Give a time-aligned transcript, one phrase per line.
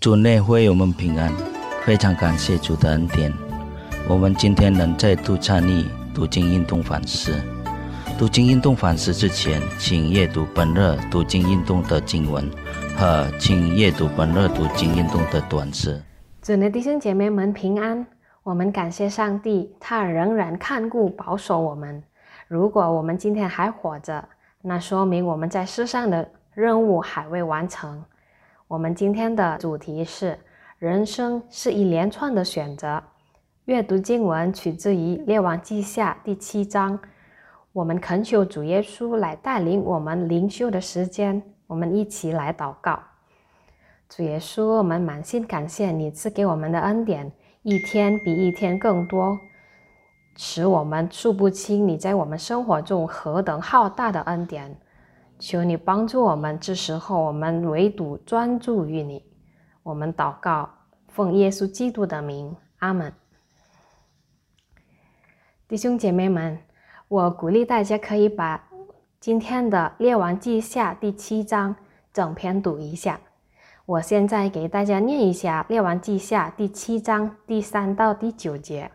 [0.00, 1.32] 主内会友们平安，
[1.84, 3.32] 非常感谢主的恩典。
[4.08, 7.34] 我们今天能再度参与读经运动反思。
[8.16, 12.48] 读经运动反思之前，请阅读本日读经运动的经文
[12.96, 16.00] 和请阅读本日读经运动的短诗。
[16.42, 18.06] 主内弟兄姐妹们平安。
[18.44, 22.00] 我们感谢上帝，他仍然看顾保守我们。
[22.46, 24.28] 如果我们今天还活着，
[24.62, 28.00] 那说明我们在世上的任务还未完成。
[28.68, 30.38] 我们今天的主题是：
[30.78, 33.02] 人生是一连串的选择。
[33.64, 36.98] 阅读经文取自于《列王记下》第七章。
[37.72, 41.42] 我们恳求主耶稣来带领我们灵修的时间。
[41.66, 43.00] 我们一起来祷告：
[44.06, 49.38] 主耶稣，我们满心感谢你赐给我们的恩典，一天比一天更多，
[50.36, 54.78] 使我们数不清你在我们生活中何等浩大的恩典。
[55.38, 59.24] 求你帮助我们，这时候我们唯独专注于你。
[59.84, 60.68] 我们祷告，
[61.06, 63.12] 奉耶稣基督的名，阿门。
[65.68, 66.58] 弟兄姐妹们，
[67.06, 68.68] 我鼓励大家可以把
[69.20, 71.76] 今天的《列王记下》第七章
[72.12, 73.20] 整篇读一下。
[73.86, 78.90] 我现在给大家念一下《列王记下》第七章第三到第九节。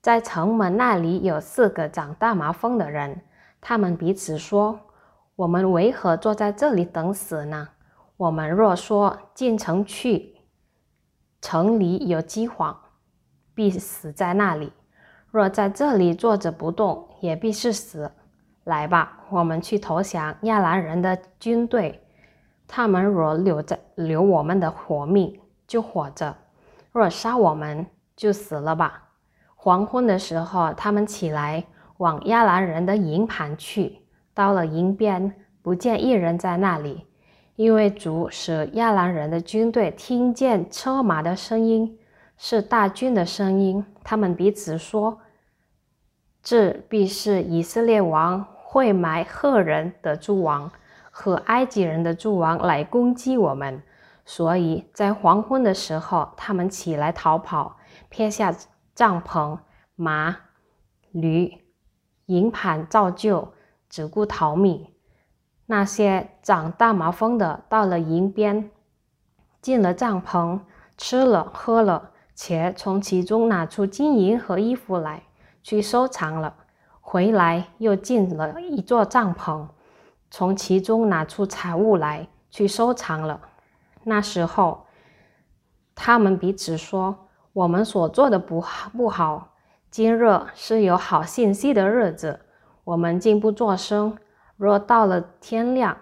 [0.00, 3.22] 在城门那里有四个长大麻风的人，
[3.60, 4.78] 他们彼此说。
[5.36, 7.68] 我们为何坐在这里等死呢？
[8.16, 10.36] 我们若说进城去，
[11.42, 12.74] 城里有饥荒，
[13.54, 14.70] 必死在那里；
[15.30, 18.10] 若在这里坐着不动，也必是死。
[18.64, 22.02] 来吧，我们去投降亚兰人的军队。
[22.66, 26.34] 他们若留在留我们的活命，就活着；
[26.92, 29.10] 若杀我们，就死了吧。
[29.54, 31.66] 黄昏的时候，他们起来
[31.98, 34.00] 往亚兰人的营盘去。
[34.36, 37.06] 到了营边，不见一人在那里，
[37.54, 41.98] 因为主使亚兰人的军队听见车马的声音，
[42.36, 43.82] 是大军的声音。
[44.04, 45.20] 他们彼此说
[46.44, 50.70] ：“这必是以色列王会买赫人的诸王
[51.10, 53.82] 和埃及人的诸王来攻击我们。”
[54.26, 57.78] 所以在黄昏的时候，他们起来逃跑，
[58.10, 58.54] 撇下
[58.94, 59.58] 帐篷、
[59.94, 60.36] 马、
[61.12, 61.50] 驴、
[62.26, 63.54] 营盘，照旧。
[63.96, 64.88] 只顾逃命。
[65.64, 68.70] 那些长大麻风的到了营边，
[69.62, 70.60] 进了帐篷，
[70.98, 75.22] 吃了喝了，且从其中拿出金银和衣服来
[75.62, 76.56] 去收藏了。
[77.00, 79.66] 回来又进了一座帐篷，
[80.30, 83.40] 从其中拿出财物来去收藏了。
[84.04, 84.84] 那时候，
[85.94, 88.62] 他们彼此说：“我们所做的不
[88.94, 89.54] 不好。
[89.90, 92.40] 今日是有好信息的日子。”
[92.86, 94.16] 我们竟不作声。
[94.56, 95.98] 若到了天亮，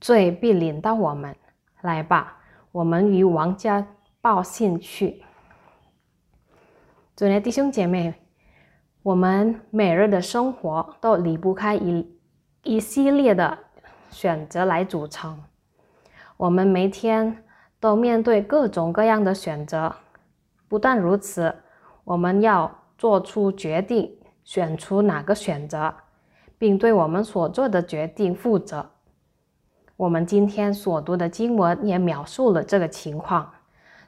[0.00, 1.36] 罪必临到我们。
[1.82, 2.38] 来吧，
[2.72, 3.86] 我们与王家
[4.20, 5.22] 报信去。
[7.14, 8.12] 主内弟兄姐妹，
[9.04, 12.18] 我们每日的生活都离不开一
[12.64, 13.56] 一系列的
[14.10, 15.40] 选择来组成。
[16.36, 17.44] 我们每天
[17.78, 19.94] 都面对各种各样的选择。
[20.66, 21.54] 不但如此，
[22.02, 24.17] 我们要做出决定。
[24.48, 25.94] 选出哪个选择，
[26.56, 28.88] 并对我们所做的决定负责。
[29.94, 33.44] 我们今天所读的经文也描述了这个情况。《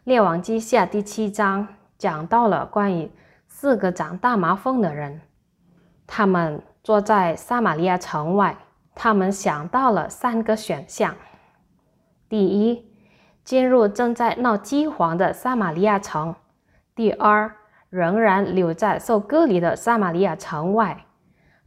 [0.05, 1.69] 列王记下》第七章
[1.99, 3.12] 讲到了关于
[3.49, 5.21] 四个长大麻风的人，
[6.06, 8.56] 他们坐在撒玛利亚城外，
[8.95, 11.15] 他们想到了三个选项：
[12.31, 12.91] 第一，
[13.45, 16.33] 进入正在闹饥荒的撒玛利亚城；
[16.95, 17.55] 第二，
[17.91, 21.05] 仍然留在受隔离的撒玛利亚城外。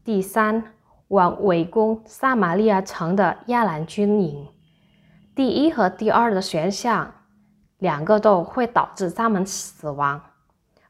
[0.03, 0.73] 第三，
[1.09, 4.47] 往围攻撒玛利亚城的亚兰军营。
[5.35, 7.13] 第一和第二的选项，
[7.77, 10.21] 两个都会导致他们死亡，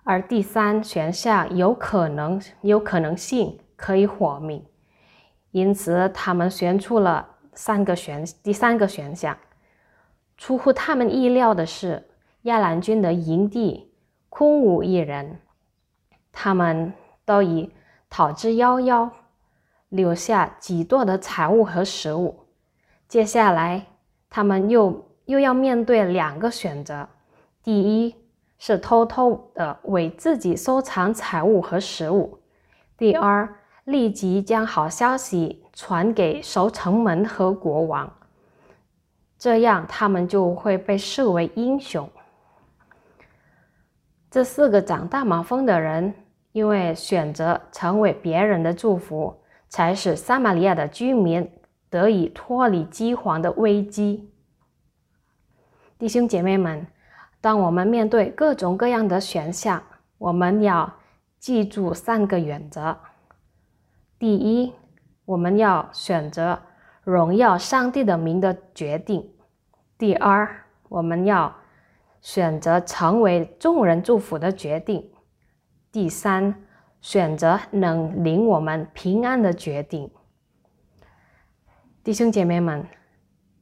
[0.04, 4.64] 而第三选项有可能有可能性可以活命。
[5.52, 9.38] 因此，他们选出了三个选第三个选项。
[10.38, 12.10] 出乎他们意料的是，
[12.44, 13.93] 亚兰军的营地。
[14.36, 15.40] 空无一人，
[16.32, 16.92] 他们
[17.24, 17.72] 都已
[18.10, 19.08] 逃之夭夭，
[19.90, 22.48] 留下极多的财物和食物。
[23.08, 23.86] 接下来，
[24.32, 27.08] 他们又又要面对两个选择：
[27.62, 28.16] 第一
[28.58, 32.40] 是偷偷的为自己收藏财物和食物；
[32.98, 33.48] 第二，
[33.84, 38.12] 立即将好消息传给守城门和国王，
[39.38, 42.10] 这样他们就会被视为英雄。
[44.34, 46.12] 这四个长大麻风的人，
[46.54, 51.48] 因为选择成为别人的祝福，才使撒玛利亚的居民
[51.88, 54.34] 得以脱离饥荒的危机。
[56.00, 56.88] 弟兄姐妹们，
[57.42, 59.84] 当我们面对各种各样的选项，
[60.18, 60.92] 我们要
[61.38, 62.98] 记住三个原则：
[64.18, 64.74] 第一，
[65.26, 66.58] 我们要选择
[67.04, 69.22] 荣耀上帝的名的决定；
[69.96, 71.56] 第二，我们要
[72.24, 75.12] 选择成为众人祝福的决定；
[75.92, 76.56] 第三，
[77.02, 80.10] 选择能领我们平安的决定。
[82.02, 82.88] 弟兄姐妹们，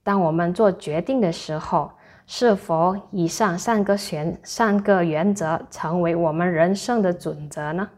[0.04, 1.92] 当我们做决定的时候，
[2.28, 7.90] 是否以上三个选三个原则成为我们人生的准则呢？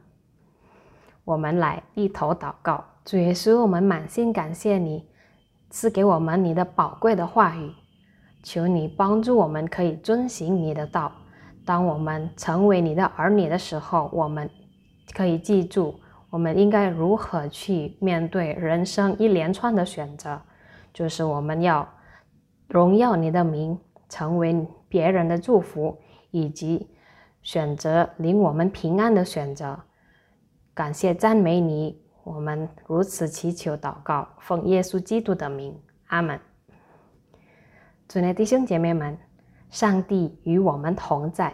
[1.26, 5.10] 我们来一头祷告，主耶稣，我们满心感谢你
[5.70, 7.74] 赐给我们你的宝贵的话语，
[8.44, 11.12] 求你帮助我们可以遵行你的道。
[11.66, 14.48] 当我们成为你的儿女的时候，我们
[15.16, 15.96] 可以记住
[16.30, 20.40] 我们应该如何去面对人生一连串的选择，
[20.94, 21.88] 就是我们要
[22.68, 23.80] 荣耀你的名。
[24.10, 25.98] 成为别人的祝福，
[26.30, 26.88] 以及
[27.42, 29.80] 选择令我们平安的选择。
[30.72, 35.76] 感谢赞美你，我们如此祈求祷告，奉耶稣基督的名，
[36.10, 36.40] 阿门。
[38.14, 39.18] 主内弟兄姐妹们，
[39.72, 41.52] 上帝与我们同在。